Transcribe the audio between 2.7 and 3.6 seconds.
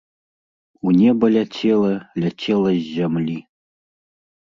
з зямлі.